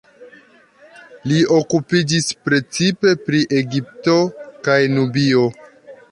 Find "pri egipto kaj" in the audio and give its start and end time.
3.27-4.79